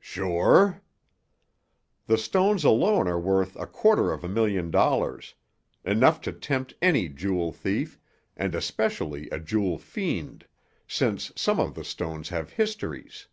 [0.00, 0.80] "Sure."
[2.06, 7.52] "The stones alone are worth a quarter of a million dollars—enough to tempt any jewel
[7.52, 7.98] thief,
[8.34, 10.46] and especially a jewel fiend,
[10.86, 13.26] since some of the stones have histories.